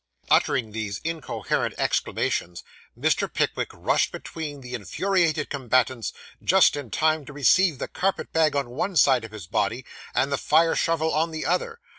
[0.31, 2.63] Uttering these incoherent exclamations,
[2.99, 3.31] Mr.
[3.31, 6.11] Pickwick rushed between the infuriated combatants
[6.43, 9.85] just in time to receive the carpet bag on one side of his body,
[10.15, 11.79] and the fire shovel on the other.